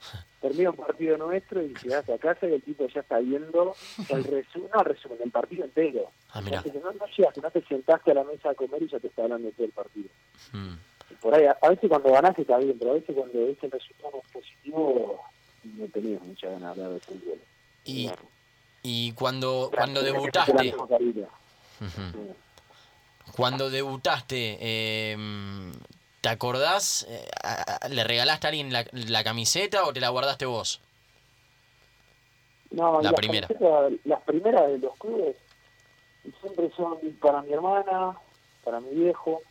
termina 0.40 0.70
un 0.70 0.76
partido 0.76 1.16
nuestro 1.16 1.62
y 1.62 1.74
llegas 1.82 2.08
a 2.08 2.18
casa 2.18 2.46
y 2.46 2.54
el 2.54 2.62
tipo 2.62 2.86
ya 2.86 3.00
está 3.00 3.18
viendo 3.18 3.74
el 4.08 4.24
resumen, 4.24 4.70
no 4.72 4.80
el 4.80 4.86
resumen, 4.86 5.18
el 5.22 5.30
partido 5.30 5.64
entero. 5.64 6.10
Ah. 6.32 6.40
Entonces, 6.44 6.74
no, 6.74 6.92
no 6.92 7.06
llegas, 7.16 7.36
no 7.36 7.50
te 7.50 7.62
sentaste 7.62 8.10
a 8.10 8.14
la 8.14 8.24
mesa 8.24 8.50
a 8.50 8.54
comer 8.54 8.82
y 8.82 8.88
ya 8.88 9.00
te 9.00 9.08
está 9.08 9.22
hablando 9.24 9.48
de 9.48 9.54
todo 9.54 9.66
el 9.66 9.72
partido. 9.72 10.08
Mm. 10.52 10.74
Y 11.10 11.14
por 11.14 11.34
ahí, 11.34 11.46
a, 11.46 11.68
veces 11.68 11.88
cuando 11.88 12.10
ganás 12.12 12.38
está 12.38 12.58
bien, 12.58 12.76
pero 12.78 12.92
a 12.92 12.94
veces 12.94 13.14
cuando 13.14 13.46
ves 13.46 13.58
el 13.62 13.70
resultado 13.70 14.22
positivo 14.32 15.20
no 15.64 15.86
tenías 15.88 16.22
mucha 16.22 16.50
ganas 16.50 16.76
de 16.76 16.84
hablar 16.84 17.00
de 17.00 17.00
fútbol. 17.00 17.40
Y, 17.84 18.10
y 18.88 19.12
cuando, 19.14 19.72
cuando 19.74 20.00
debutaste, 20.00 20.72
cuando 23.34 23.68
debutaste, 23.68 24.58
eh, 24.60 25.16
¿te 26.20 26.28
acordás? 26.28 27.04
eh, 27.08 27.28
a- 27.42 27.78
a- 27.84 27.88
¿Le 27.88 28.04
regalaste 28.04 28.46
a 28.46 28.50
alguien 28.50 28.72
la, 28.72 28.84
la 28.92 29.24
camiseta 29.24 29.84
o 29.86 29.92
te 29.92 29.98
la 29.98 30.10
guardaste 30.10 30.46
vos? 30.46 30.80
No, 32.70 33.00
La 33.02 33.12
primera. 33.12 33.48
las 34.04 34.22
primeras 34.22 34.68
de 34.68 34.78
los 34.78 34.96
clubes 34.98 35.34
siempre 36.40 36.70
son 36.76 36.98
para 37.20 37.42
mi 37.42 37.52
hermana, 37.54 38.16
para 38.62 38.80
mi 38.80 38.90
viejo, 38.94 39.42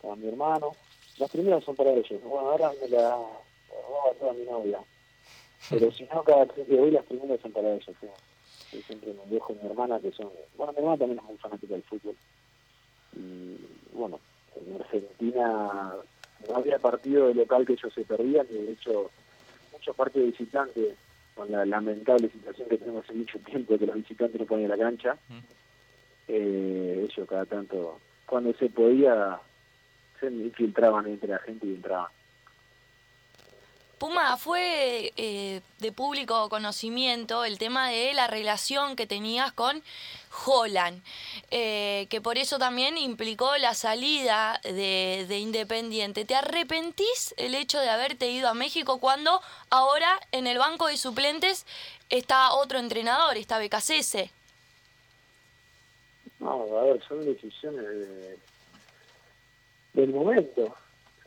para 0.00 0.16
mi 0.16 0.28
hermano. 0.28 0.76
Las 1.18 1.30
primeras 1.30 1.62
son 1.64 1.76
para 1.76 1.90
ellos. 1.90 2.22
Bueno, 2.22 2.50
ahora 2.50 2.72
me 2.80 2.88
la 2.88 3.10
roba 3.10 4.14
toda 4.18 4.32
mi 4.32 4.44
novia. 4.44 4.80
Pero 5.70 5.90
si 5.92 6.04
no, 6.04 6.22
cada 6.22 6.44
vez 6.44 6.66
que 6.66 6.76
voy, 6.76 6.90
las 6.90 7.04
primeras 7.04 7.40
son 7.40 7.52
para 7.52 7.74
ellos. 7.74 7.96
¿sí? 8.00 8.06
Sí, 8.70 8.82
siempre 8.82 9.12
mi 9.12 9.30
viejo 9.30 9.52
y 9.52 9.64
mi 9.64 9.70
hermana, 9.70 10.00
que 10.00 10.12
son. 10.12 10.28
Bueno, 10.56 10.72
mi 10.72 10.78
hermana 10.78 10.98
también 10.98 11.18
es 11.18 11.24
muy 11.24 11.36
fanática 11.38 11.74
del 11.74 11.82
fútbol. 11.82 12.14
Y 13.16 13.56
bueno, 13.92 14.18
en 14.56 14.80
Argentina 14.80 15.94
no 16.48 16.56
había 16.56 16.78
partido 16.78 17.28
de 17.28 17.34
local 17.34 17.64
que 17.66 17.74
ellos 17.74 17.92
se 17.94 18.04
perdían, 18.04 18.46
y 18.50 18.54
de 18.54 18.72
hecho, 18.72 19.10
muchos 19.72 19.96
partidos 19.96 20.30
visitantes 20.30 20.96
con 21.34 21.50
la 21.50 21.64
lamentable 21.64 22.28
situación 22.28 22.68
que 22.68 22.78
tenemos 22.78 23.04
hace 23.04 23.14
mucho 23.14 23.38
tiempo 23.40 23.78
que 23.78 23.86
los 23.86 23.96
visitantes 23.96 24.40
no 24.40 24.46
ponen 24.46 24.68
la 24.68 24.78
cancha, 24.78 25.16
eh, 26.28 27.06
ellos 27.08 27.28
cada 27.28 27.44
tanto, 27.44 27.98
cuando 28.26 28.52
se 28.54 28.68
podía, 28.68 29.38
se 30.20 30.26
infiltraban 30.26 31.06
entre 31.06 31.28
la 31.28 31.38
gente 31.38 31.66
y 31.66 31.74
entraban. 31.74 32.10
Puma, 33.98 34.36
fue 34.36 35.12
eh, 35.16 35.60
de 35.78 35.92
público 35.92 36.48
conocimiento 36.48 37.44
el 37.44 37.58
tema 37.58 37.88
de 37.88 38.12
la 38.12 38.26
relación 38.26 38.96
que 38.96 39.06
tenías 39.06 39.52
con 39.52 39.82
Holland, 40.46 41.00
eh, 41.50 42.06
que 42.10 42.20
por 42.20 42.36
eso 42.38 42.58
también 42.58 42.98
implicó 42.98 43.56
la 43.56 43.74
salida 43.74 44.60
de, 44.64 45.24
de 45.28 45.38
Independiente. 45.38 46.24
¿Te 46.24 46.34
arrepentís 46.34 47.34
el 47.36 47.54
hecho 47.54 47.78
de 47.78 47.88
haberte 47.88 48.30
ido 48.30 48.48
a 48.48 48.54
México 48.54 48.98
cuando 48.98 49.40
ahora 49.70 50.18
en 50.32 50.46
el 50.46 50.58
banco 50.58 50.88
de 50.88 50.96
suplentes 50.96 51.64
está 52.10 52.52
otro 52.52 52.78
entrenador, 52.78 53.36
está 53.36 53.58
Becasese? 53.58 54.30
No, 56.40 56.78
a 56.78 56.82
ver, 56.84 57.02
son 57.08 57.24
decisiones 57.24 57.84
de- 57.84 58.38
del 59.94 60.10
momento. 60.10 60.74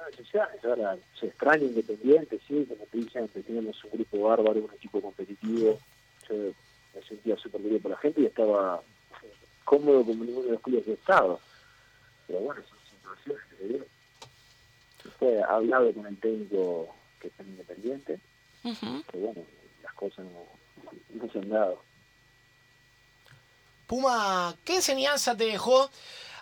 Decisiones. 0.08 0.64
Ahora, 0.64 0.98
se 1.20 1.28
extraña 1.28 1.64
Independiente, 1.64 2.40
sí, 2.48 2.66
como 2.68 2.86
te 2.86 2.98
dije 2.98 3.20
antes, 3.20 3.46
teníamos 3.46 3.84
un 3.84 3.92
grupo 3.92 4.30
bárbaro, 4.30 4.62
un 4.62 4.74
equipo 4.74 5.02
competitivo. 5.02 5.80
Yo 6.30 6.36
me 6.94 7.02
sentía 7.08 7.36
súper 7.38 7.62
querido 7.62 7.82
por 7.82 7.92
la 7.92 7.98
gente 7.98 8.22
y 8.22 8.26
estaba 8.26 8.82
cómodo 9.66 10.06
como 10.06 10.24
ninguno 10.24 10.46
de 10.46 10.54
los 10.54 10.62
clubes 10.62 10.86
que 10.86 10.92
he 10.92 10.94
estado. 10.94 11.40
Pero 12.26 12.40
bueno, 12.40 12.62
son 12.68 12.78
situaciones 12.90 13.44
que 13.50 13.58
se 13.58 13.68
dieron. 13.68 13.88
Después, 15.04 15.44
hablado 15.44 15.94
con 15.94 16.06
el 16.06 16.20
técnico 16.20 16.96
que 17.20 17.28
está 17.28 17.44
en 17.44 17.50
Independiente, 17.50 18.20
pero 18.64 19.26
bueno, 19.26 19.42
las 19.84 19.94
cosas 19.94 20.26
no, 20.26 20.46
no 21.22 21.32
se 21.32 21.40
han 21.40 21.50
dado. 21.50 21.82
Puma, 23.88 24.56
¿qué 24.66 24.76
enseñanza 24.76 25.36
te 25.36 25.46
dejó? 25.46 25.90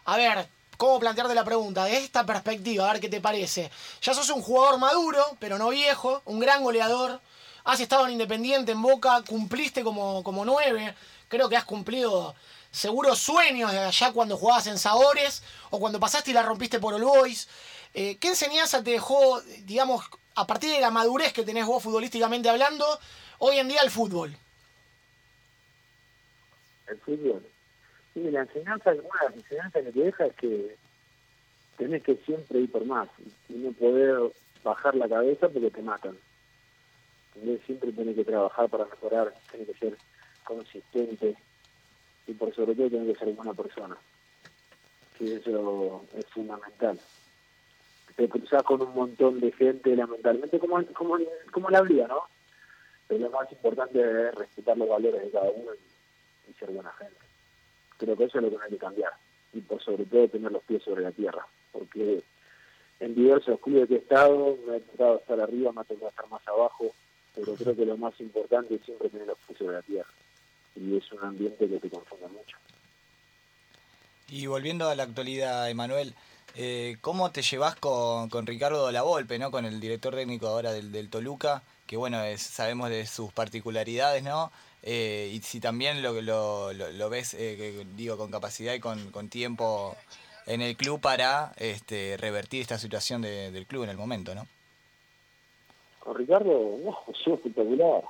A 0.06 0.18
ver, 0.18 0.48
¿cómo 0.78 1.00
plantearte 1.00 1.34
la 1.36 1.44
pregunta? 1.44 1.86
De 1.86 1.98
esta 1.98 2.26
perspectiva, 2.26 2.90
a 2.90 2.94
ver 2.94 3.02
qué 3.02 3.10
te 3.10 3.22
parece. 3.22 3.72
Ya 4.02 4.14
sos 4.14 4.30
un 4.30 4.42
jugador 4.42 4.80
maduro, 4.80 5.24
pero 5.40 5.58
no 5.58 5.70
viejo, 5.70 6.22
un 6.26 6.40
gran 6.40 6.64
goleador. 6.64 7.22
Has 7.64 7.80
estado 7.80 8.06
en 8.06 8.14
Independiente, 8.14 8.72
en 8.72 8.82
Boca, 8.82 9.24
cumpliste 9.28 9.84
como, 9.84 10.24
como 10.24 10.46
nueve. 10.46 10.96
Creo 11.28 11.50
que 11.50 11.58
has 11.58 11.66
cumplido 11.66 12.36
seguros 12.72 13.20
sueños 13.20 13.72
de 13.72 13.80
allá 13.80 14.12
cuando 14.12 14.38
jugabas 14.38 14.68
en 14.68 14.78
Sabores 14.78 15.44
o 15.70 15.80
cuando 15.80 16.00
pasaste 16.00 16.32
y 16.32 16.34
la 16.34 16.44
rompiste 16.44 16.80
por 16.80 16.94
All 16.94 17.04
Boys. 17.04 17.48
Eh, 17.94 18.18
¿Qué 18.18 18.28
enseñanza 18.28 18.84
te 18.84 18.92
dejó, 18.92 19.42
digamos, 19.64 20.06
a 20.36 20.46
partir 20.46 20.72
de 20.72 20.82
la 20.82 20.92
madurez 20.92 21.34
que 21.34 21.44
tenés 21.44 21.66
vos 21.66 21.82
futbolísticamente 21.82 22.50
hablando, 22.50 22.86
hoy 23.40 23.58
en 23.58 23.68
día 23.68 23.82
el 23.82 23.90
fútbol? 23.90 24.38
el 26.88 27.00
fútbol. 27.00 27.44
Y 28.16 28.32
la 28.32 28.42
enseñanza, 28.42 28.92
una 28.92 29.00
de 29.02 29.26
las 29.26 29.36
enseñanzas 29.36 29.84
que 29.84 29.92
te 29.92 30.00
deja 30.00 30.26
es 30.26 30.36
que 30.36 30.78
tenés 31.78 32.04
que 32.04 32.16
siempre 32.26 32.60
ir 32.60 32.72
por 32.72 32.86
más 32.86 33.10
y 33.50 33.54
no 33.54 33.72
poder 33.74 34.32
bajar 34.64 34.96
la 34.96 35.10
cabeza 35.10 35.50
porque 35.50 35.70
te 35.70 35.82
matan. 35.82 36.18
¿Entendés? 37.36 37.62
Siempre 37.66 37.92
tenés 37.92 38.16
que 38.16 38.24
trabajar 38.24 38.70
para 38.70 38.86
mejorar, 38.86 39.34
tenés 39.52 39.68
que 39.68 39.74
ser 39.74 39.98
consistente 40.46 41.36
y 42.28 42.34
por 42.34 42.56
sobre 42.56 42.76
todo 42.76 42.90
tenés 42.90 43.18
que 43.18 43.26
ser 43.26 43.34
buena 43.34 43.54
persona. 43.54 43.98
Que 45.18 45.36
eso 45.36 46.06
es 46.18 46.26
fundamental. 46.28 46.98
Te 48.16 48.30
cruzás 48.30 48.64
con 48.64 48.82
un 48.82 48.96
montón 48.96 49.42
de 49.42 49.52
gente, 49.52 49.94
lamentablemente, 49.94 50.58
como, 50.58 50.82
como, 50.94 51.18
como 51.52 51.70
la 51.70 51.82
vida, 51.82 52.08
¿no? 52.08 52.24
Pero 53.08 53.26
lo 53.26 53.30
más 53.32 53.52
importante 53.52 54.00
es 54.00 54.36
respetar 54.36 54.78
los 54.78 54.88
valores 54.88 55.22
de 55.22 55.32
cada 55.32 55.52
uno 55.52 55.72
y 56.48 56.54
ser 56.54 56.72
buena 56.72 56.92
gente. 56.94 57.25
Creo 57.98 58.16
que 58.18 58.26
eso 58.26 58.38
es 58.40 58.44
lo 58.44 58.50
que 58.50 58.64
hay 58.64 58.70
que 58.72 58.78
cambiar. 58.78 59.12
Y 59.54 59.62
por 59.62 59.82
sobre 59.82 60.06
todo 60.06 60.28
tener 60.28 60.52
los 60.52 60.64
pies 60.64 60.84
sobre 60.84 61.02
la 61.04 61.12
tierra. 61.12 61.46
Porque 61.72 62.24
en 63.00 63.16
diversos 63.16 63.60
clubes 63.60 63.88
que 63.88 63.96
he 63.96 63.98
estado, 64.00 64.58
me 64.68 64.78
ha 64.78 64.80
tocado 64.80 65.18
estar 65.20 65.40
arriba, 65.40 65.72
me 65.72 65.82
ha 65.82 65.84
tocado 65.86 66.10
estar 66.10 66.28
más 66.30 66.48
abajo, 66.48 66.94
pero 67.36 67.54
creo 67.56 67.76
que 67.76 67.86
lo 67.86 67.98
más 67.98 68.20
importante 68.20 68.76
es 68.76 68.82
siempre 68.84 69.10
tener 69.10 69.28
los 69.28 69.38
pies 69.40 69.58
sobre 69.58 69.74
la 69.76 69.82
tierra. 69.82 70.10
Y 70.76 70.98
es 70.98 71.12
un 71.12 71.24
ambiente 71.24 71.68
que 71.70 71.80
te 71.80 71.90
confunde 71.90 72.28
mucho. 72.28 72.58
Y 74.30 74.48
volviendo 74.48 74.90
a 74.90 74.96
la 74.96 75.04
actualidad, 75.04 75.70
Emanuel, 75.70 76.14
eh, 76.56 76.98
¿cómo 77.02 77.32
te 77.32 77.42
llevas 77.42 77.76
con, 77.76 78.30
con 78.30 78.46
Ricardo 78.48 78.92
Lavolpe, 78.92 79.38
¿no? 79.38 79.52
con 79.52 79.66
el 79.66 79.80
director 79.80 80.16
técnico 80.16 80.48
ahora 80.48 80.72
del, 80.74 80.92
del 80.92 81.10
Toluca? 81.10 81.62
Que 81.86 81.98
bueno, 81.98 82.24
es- 82.24 82.42
sabemos 82.42 82.90
de 82.90 83.06
sus 83.06 83.32
particularidades, 83.32 84.24
¿no? 84.24 84.52
Eh, 84.88 85.32
y 85.34 85.42
si 85.42 85.60
también 85.60 86.04
lo, 86.04 86.22
lo, 86.22 86.72
lo, 86.72 86.92
lo 86.92 87.10
ves, 87.10 87.34
eh, 87.34 87.56
que, 87.58 87.86
digo, 87.96 88.18
con 88.18 88.30
capacidad 88.30 88.74
y 88.76 88.80
con, 88.80 89.10
con 89.12 89.30
tiempo 89.30 89.96
en 90.46 90.62
el 90.62 90.78
club 90.78 91.02
para 91.02 91.54
este, 91.58 92.18
revertir 92.18 92.62
esta 92.62 92.78
situación 92.78 93.24
de- 93.24 93.50
del 93.52 93.66
club 93.66 93.84
en 93.84 93.90
el 93.90 93.98
momento, 93.98 94.36
¿no? 94.36 94.46
Con 96.00 96.16
Ricardo, 96.16 96.78
no, 96.84 97.00
es 97.12 97.28
espectacular. 97.28 98.04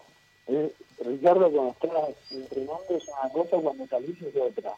Eh, 0.48 0.74
Ricardo 1.06 1.50
cuando 1.50 1.72
estás 1.72 2.16
entrenando 2.32 2.86
es 2.90 3.04
una 3.08 3.30
cosa, 3.32 3.58
cuando 3.58 3.88
salís 3.88 4.22
es 4.22 4.36
otra. 4.36 4.74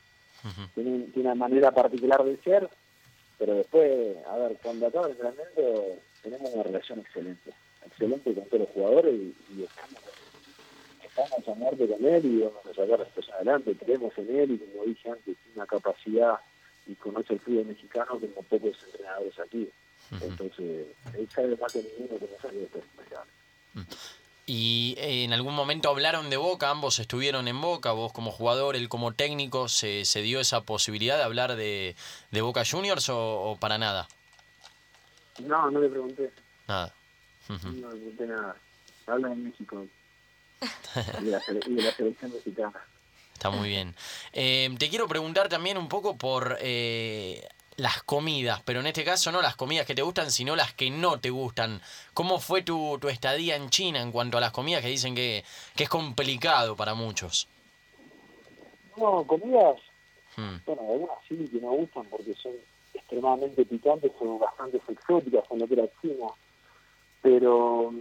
Tiene, 0.75 0.99
tiene 1.07 1.29
una 1.29 1.35
manera 1.35 1.71
particular 1.71 2.23
de 2.23 2.37
ser, 2.37 2.69
pero 3.39 3.55
después, 3.55 4.15
a 4.27 4.35
ver, 4.37 4.57
cuando 4.61 4.85
acaba 4.87 5.07
el 5.07 5.13
entrenamiento 5.13 5.85
tenemos 6.21 6.53
una 6.53 6.63
relación 6.63 6.99
excelente. 6.99 7.51
Excelente 7.85 8.33
con 8.35 8.45
todos 8.45 8.59
los 8.61 8.69
jugadores 8.69 9.13
y, 9.15 9.35
y 9.57 9.63
estamos, 9.63 9.99
estamos 11.17 11.47
a 11.47 11.53
muerte 11.55 11.87
con 11.87 12.05
él 12.05 12.25
y 12.25 12.39
vamos 12.41 12.65
a 12.65 12.73
sacar 12.73 12.99
las 12.99 13.07
cosas 13.09 13.35
adelante. 13.35 13.75
Creemos 13.75 14.13
en 14.17 14.35
él 14.35 14.51
y 14.51 14.57
como 14.57 14.85
dije 14.85 15.09
antes, 15.09 15.23
tiene 15.25 15.55
una 15.55 15.65
capacidad 15.65 16.39
y 16.85 16.95
conoce 16.95 17.33
el 17.33 17.39
fútbol 17.39 17.65
mexicano 17.65 18.19
como 18.19 18.43
pocos 18.43 18.77
entrenadores 18.85 19.39
aquí. 19.39 19.69
Entonces, 20.21 20.87
él 21.13 21.29
sabe 21.33 21.57
más 21.57 21.73
que 21.73 21.83
ninguno 21.83 22.19
que 22.19 22.29
no 22.31 22.41
sabe 22.41 22.57
de 22.57 22.63
esto. 22.65 22.79
Y 24.45 24.95
eh, 24.97 25.25
en 25.25 25.33
algún 25.33 25.53
momento 25.53 25.89
hablaron 25.89 26.29
de 26.29 26.37
Boca, 26.37 26.69
ambos 26.69 26.99
estuvieron 26.99 27.49
en 27.49 27.59
Boca, 27.59 27.91
vos 27.91 28.13
como 28.13 28.31
jugador, 28.31 28.77
él 28.77 28.87
como 28.87 29.11
técnico, 29.11 29.67
¿se, 29.67 30.05
se 30.05 30.21
dio 30.21 30.39
esa 30.39 30.61
posibilidad 30.61 31.17
de 31.17 31.23
hablar 31.23 31.57
de, 31.57 31.95
de 32.31 32.41
Boca 32.41 32.63
Juniors 32.69 33.09
o, 33.09 33.41
o 33.41 33.57
para 33.57 33.77
nada? 33.77 34.07
No, 35.39 35.69
no 35.69 35.81
le 35.81 35.89
pregunté. 35.89 36.31
Nada. 36.67 36.93
No 37.49 37.91
le 37.91 37.97
pregunté 37.97 38.27
nada. 38.27 38.55
Habla 39.07 39.33
en 39.33 39.43
México. 39.43 39.85
Y 41.21 41.25
de 41.25 41.31
la, 41.31 41.39
sele- 41.41 41.61
y 41.67 41.73
de 41.75 41.81
la 41.81 41.91
selección 41.95 42.31
mexicana. 42.33 42.79
Está 43.33 43.49
muy 43.51 43.69
bien. 43.69 43.95
Eh, 44.33 44.69
te 44.79 44.89
quiero 44.89 45.07
preguntar 45.07 45.47
también 45.47 45.77
un 45.77 45.87
poco 45.87 46.17
por 46.17 46.57
eh, 46.59 47.47
las 47.75 48.01
comidas, 48.01 48.63
pero 48.63 48.79
en 48.79 48.87
este 48.87 49.03
caso 49.03 49.31
no 49.31 49.43
las 49.43 49.55
comidas 49.55 49.85
que 49.85 49.93
te 49.93 50.01
gustan, 50.01 50.31
sino 50.31 50.55
las 50.55 50.73
que 50.73 50.89
no 50.89 51.19
te 51.19 51.29
gustan. 51.29 51.79
¿Cómo 52.15 52.39
fue 52.39 52.63
tu, 52.63 52.97
tu 52.99 53.09
estadía 53.09 53.55
en 53.55 53.69
China 53.69 54.01
en 54.01 54.11
cuanto 54.11 54.39
a 54.39 54.41
las 54.41 54.51
comidas 54.51 54.81
que 54.81 54.87
dicen 54.89 55.13
que, 55.13 55.43
que 55.75 55.83
es 55.83 55.89
complicado 55.89 56.75
para 56.75 56.95
muchos? 56.95 57.47
No, 58.97 59.23
comidas, 59.25 59.79
Mm, 60.35 60.57
bueno, 60.67 60.81
algunas 60.91 61.17
sí 61.27 61.35
que 61.51 61.59
me 61.59 61.67
gustan 61.67 62.05
porque 62.11 62.35
son 62.35 62.51
extremadamente 62.93 63.65
picantes 63.65 64.11
o 64.19 64.37
bastante 64.37 64.77
exóticas 64.87 65.43
con 65.47 65.57
lo 65.57 65.67
que 65.67 65.73
era 65.73 65.87
China. 66.01 66.27
Pero 67.23 67.91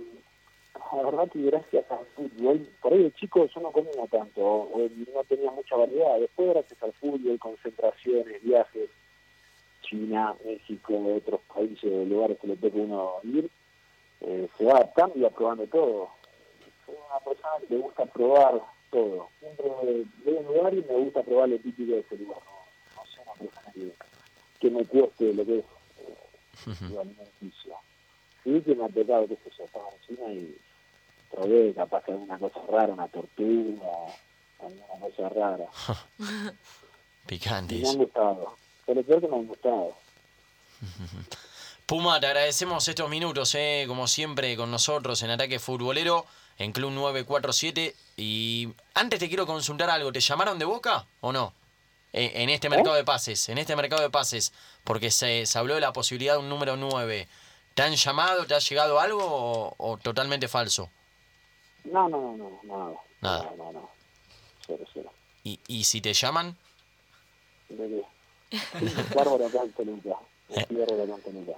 La 0.93 1.03
verdad 1.03 1.29
que 1.31 1.43
gracias 1.43 1.91
al 1.91 2.07
fútbol, 2.15 2.69
por 2.81 2.93
ahí 2.93 3.05
de 3.05 3.13
chico 3.13 3.47
yo 3.47 3.61
no 3.61 3.71
comía 3.71 4.07
tanto, 4.11 4.41
o 4.43 4.79
no 5.15 5.25
tenía 5.25 5.51
mucha 5.51 5.77
variedad. 5.77 6.19
Después, 6.21 6.51
gracias 6.51 6.83
al 6.83 6.93
fútbol, 6.95 7.39
concentraciones, 7.39 8.43
viajes, 8.43 8.91
China, 9.83 10.35
México, 10.45 10.95
otros 11.17 11.41
países, 11.55 12.09
lugares 12.09 12.39
que 12.41 12.49
le 12.49 12.57
toca 12.57 12.77
uno 12.77 13.15
ir, 13.25 13.51
eh, 14.21 14.49
se 14.57 14.65
va 14.65 14.73
adaptando 14.73 15.17
y 15.17 15.21
va 15.23 15.31
probando 15.31 15.67
todo. 15.67 16.11
Soy 16.85 16.95
una 16.95 17.21
persona 17.21 17.53
que 17.61 17.75
le 17.75 17.81
gusta 17.81 18.07
probar 18.07 18.63
todo. 18.91 19.29
Siempre 19.41 19.69
a 19.69 20.41
un 20.41 20.47
lugar 20.47 20.75
y 20.75 20.83
me 20.83 20.95
gusta 20.95 21.23
probar 21.23 21.49
lo 21.49 21.59
típico 21.59 21.93
de 21.93 22.01
ese 22.01 22.17
lugar. 22.17 22.39
No, 22.45 23.01
no 23.01 23.07
soy 23.07 23.23
una 23.23 23.35
persona 23.35 23.73
que, 23.73 23.93
que 24.61 24.71
me 24.71 24.85
cueste 24.85 25.35
lo 25.35 25.45
que 25.45 25.59
es 25.59 25.65
eh, 26.01 26.93
lo 26.93 27.01
alimenticio. 27.01 27.75
Sí 28.45 28.63
que 28.65 28.75
me 28.75 28.85
ha 28.85 28.89
tocado, 28.89 29.27
qué 29.29 29.37
sé 29.37 29.51
yo, 29.59 29.65
estaba 29.65 29.89
en 29.91 30.01
China 30.07 30.33
y 30.33 30.57
probé 31.31 31.73
capaz 31.75 32.05
que 32.05 32.13
alguna 32.13 32.39
cosa 32.39 32.61
rara, 32.71 32.93
una 32.93 33.09
tortuga, 33.09 33.89
alguna 34.61 34.87
cosa 35.01 35.29
rara. 35.29 35.67
Y 37.29 37.33
me 37.33 37.39
Picantes. 37.39 37.89
han 37.91 37.97
gustado. 37.97 38.55
Pero 38.87 39.03
peor 39.03 39.21
que 39.21 39.27
me 39.27 39.37
han 39.37 39.47
gustado. 39.49 39.97
Puma, 41.87 42.21
te 42.21 42.27
agradecemos 42.27 42.87
estos 42.87 43.09
minutos, 43.11 43.55
eh, 43.57 43.85
como 43.89 44.07
siempre, 44.07 44.57
con 44.57 44.71
nosotros 44.71 45.23
en 45.23 45.31
Ataque 45.31 45.59
Futbolero, 45.59 46.25
en 46.59 46.71
Club 46.73 46.93
947. 46.93 47.95
Y 48.17 48.69
antes 48.95 49.19
te 49.19 49.29
quiero 49.29 49.47
consultar 49.47 49.91
algo, 49.91 50.13
¿te 50.13 50.21
llamaron 50.21 50.59
de 50.59 50.65
Boca 50.65 51.07
o 51.21 51.33
no? 51.33 51.53
Eh, 52.13 52.31
en 52.37 52.49
este 52.49 52.69
mercado 52.69 52.95
de 52.95 53.05
pases, 53.05 53.49
en 53.49 53.59
este 53.59 53.75
mercado 53.77 54.03
de 54.03 54.11
pases, 54.11 54.53
porque 54.85 55.11
se, 55.11 55.47
se 55.47 55.59
habló 55.59 55.75
de 55.75 55.81
la 55.81 55.93
posibilidad 55.93 56.35
de 56.35 56.41
un 56.41 56.49
número 56.49 56.77
9. 56.77 57.29
¿Te 57.75 57.83
han 57.83 57.95
llamado, 57.95 58.47
te 58.47 58.55
ha 58.55 58.59
llegado 58.61 59.01
algo 59.01 59.25
o, 59.25 59.75
o 59.79 59.97
totalmente 59.99 60.49
falso? 60.49 60.91
No, 61.93 62.09
no, 62.09 62.37
no, 62.37 62.37
no, 62.37 62.61
nada. 62.65 62.95
Nada. 63.21 63.51
No, 63.57 63.65
no, 63.65 63.73
no. 63.73 63.91
Cero, 64.67 64.85
cero. 64.93 65.11
¿Y, 65.45 65.59
y 65.69 65.85
si 65.85 66.01
te 66.01 66.13
llaman? 66.13 66.57
¿De 67.69 68.03
qué? 68.51 68.59
Bárbaro 69.15 69.47
acá 69.47 69.63
en 69.63 69.73
Toluca. 69.73 70.17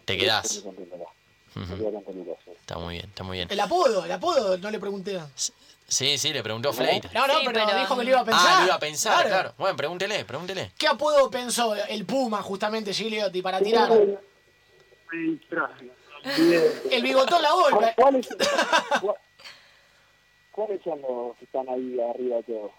Te 0.05 0.17
quedás. 0.19 0.65
Está 2.61 2.79
muy 2.79 2.95
bien, 2.95 3.07
está 3.07 3.25
muy 3.25 3.37
bien. 3.39 3.49
El 3.51 3.61
apodo, 3.61 4.05
el 4.05 4.13
apodo, 4.13 4.57
no 4.59 4.71
le 4.71 4.79
pregunté. 4.79 5.19
Sí, 5.87 6.19
sí, 6.19 6.33
le 6.33 6.43
preguntó 6.43 6.73
Flate. 6.73 7.09
No, 7.15 7.27
no, 7.27 7.39
Sí, 7.39 7.47
pero, 7.47 7.67
pero- 7.67 7.79
dijo 7.79 7.97
que 7.99 8.05
lo 8.05 8.11
iba 8.11 8.21
a 8.21 8.25
pensar. 8.25 8.47
Ah, 8.49 8.61
lo 8.61 8.67
iba 8.67 8.75
a 8.75 8.79
pensar, 8.79 9.27
claro. 9.27 9.55
Bueno, 9.57 9.77
pregúntele, 9.77 10.25
pregúntele. 10.25 10.73
¿Qué 10.79 10.87
apodo 10.87 11.31
pensó 11.31 11.75
el 11.75 12.05
Puma, 12.05 12.43
justamente, 12.43 12.93
Gigliotti, 12.93 13.41
para 13.43 13.61
tirar? 13.61 13.91
El 16.91 17.03
bigotón 17.03 17.43
la 17.43 17.49
¿Cuál- 17.51 17.73
golpe. 17.73 17.95
¿Cuáles 17.97 18.29
cuál- 19.01 19.17
cuáles 20.59 20.83
son 20.83 21.01
los 21.03 21.37
que 21.37 21.45
están 21.45 21.69
ahí 21.69 22.01
arriba 22.01 22.43
todos? 22.43 22.73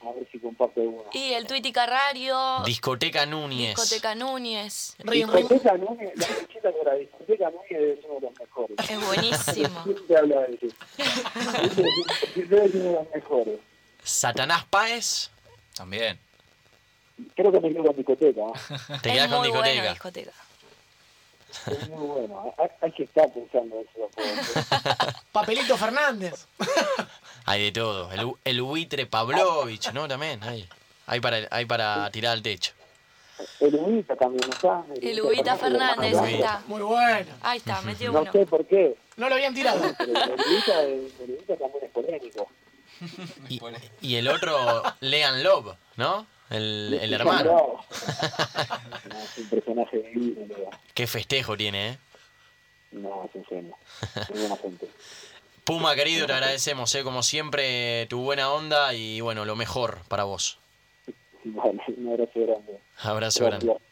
A 0.00 0.12
ver 0.12 0.26
si 0.30 0.38
comparte 0.38 0.80
uno. 0.80 1.04
Y 1.12 1.32
el 1.32 1.46
Twitty 1.46 1.72
Carrario, 1.72 2.62
Discoteca 2.64 3.26
Núñez. 3.26 3.74
Discoteca 3.74 4.14
Núñez. 4.14 4.94
Rim, 4.98 5.28
rim. 5.28 5.48
Discoteca 5.48 5.76
Núñez, 5.76 6.12
la 6.16 6.26
fichita 6.26 6.70
por 6.70 6.88
ahí. 6.88 7.00
Discoteca 7.00 7.50
Núñez 7.50 7.98
es 7.98 8.04
uno 8.04 8.14
de 8.14 8.20
los 8.20 8.38
mejores. 8.38 8.90
Es 8.90 9.06
buenísimo. 9.06 9.82
Siempre 9.84 10.16
habla 10.16 10.40
de 10.42 10.54
eso. 10.54 10.76
Siempre 12.32 12.64
es 12.64 12.74
uno 12.74 12.84
de 12.84 12.92
los 12.92 13.10
mejores. 13.14 13.60
Satanás 14.04 14.64
Páez. 14.70 15.30
También. 15.74 16.18
Creo 17.34 17.50
que 17.50 17.60
me 17.60 17.72
quedo 17.72 17.84
con 17.84 17.96
discoteca. 17.96 18.42
Te 19.02 19.12
quedas 19.12 19.28
con 19.28 19.42
discoteca. 19.42 19.90
discoteca. 19.90 20.32
Es 21.66 21.88
muy 21.88 22.06
bueno. 22.06 22.54
Hay, 22.58 22.68
hay 22.82 22.92
que 22.92 23.04
estar 23.04 23.32
pensando 23.32 23.80
eso. 23.80 24.10
Papelito 25.32 25.76
Fernández. 25.76 26.46
Hay 27.44 27.62
de 27.64 27.72
todo. 27.72 28.12
El, 28.12 28.32
el 28.44 28.62
buitre 28.62 29.06
Pavlovich, 29.06 29.92
¿no? 29.92 30.06
También. 30.08 30.42
Hay, 30.44 30.68
hay, 31.06 31.20
para, 31.20 31.38
hay 31.50 31.64
para 31.64 32.10
tirar 32.10 32.32
al 32.32 32.42
techo. 32.42 32.72
El 33.60 33.74
Ubita 33.76 34.16
también 34.16 34.50
está. 34.50 34.84
El 35.00 35.20
Ubita 35.20 35.56
Fernández, 35.56 36.16
ahí 36.18 36.34
está. 36.34 36.62
Muy 36.66 36.82
bueno. 36.82 37.30
Ahí 37.42 37.58
está, 37.58 37.80
metió 37.82 38.10
No 38.12 38.22
uno. 38.22 38.32
sé 38.32 38.44
por 38.46 38.66
qué, 38.66 38.96
No 39.16 39.28
lo 39.28 39.34
habían 39.36 39.54
tirado. 39.54 39.80
pero 39.96 40.10
el 40.12 40.32
Ubita, 40.32 40.82
el 40.82 41.12
Ubita 41.20 41.56
también 41.56 41.84
es 41.84 41.90
polémico. 41.92 42.48
Y, 43.48 43.60
y 44.00 44.16
el 44.16 44.26
otro, 44.26 44.82
Lean 45.00 45.44
Love, 45.44 45.76
¿no? 45.96 46.26
El, 46.50 46.98
el 47.00 47.12
hermano. 47.12 47.80
No, 49.08 49.18
es 49.22 49.38
un 49.38 49.48
personaje 49.48 49.98
divino, 49.98 50.46
Leo. 50.46 50.70
Qué 50.94 51.06
festejo 51.06 51.56
tiene, 51.56 51.90
¿eh? 51.90 51.98
No, 52.92 53.24
es 53.24 53.34
un 53.34 53.44
genio. 53.44 53.76
Muy 54.30 54.40
buena 54.40 54.56
gente. 54.56 54.88
Puma, 55.64 55.94
querido, 55.94 56.26
te 56.26 56.32
agradecemos, 56.32 56.94
¿eh? 56.94 57.04
Como 57.04 57.22
siempre, 57.22 58.06
tu 58.06 58.22
buena 58.22 58.50
onda 58.50 58.94
y, 58.94 59.20
bueno, 59.20 59.44
lo 59.44 59.56
mejor 59.56 59.98
para 60.08 60.24
vos. 60.24 60.58
Vale, 61.44 61.80
un 61.96 62.08
abrazo 62.08 62.40
grande. 62.40 62.80
Abrazo 63.02 63.44
grande. 63.44 63.66
Gracias. 63.66 63.88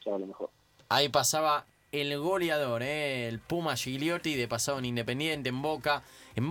Chao, 0.00 0.18
lo 0.18 0.26
mejor. 0.26 0.50
Ahí 0.88 1.08
pasaba 1.08 1.66
el 1.92 2.18
goleador, 2.18 2.82
¿eh? 2.82 3.28
el 3.28 3.40
Puma 3.40 3.76
Gigliotti, 3.76 4.34
de 4.34 4.48
pasado 4.48 4.78
en 4.78 4.86
Independiente, 4.86 5.48
en 5.48 5.62
Boca. 5.62 6.02
En 6.34 6.48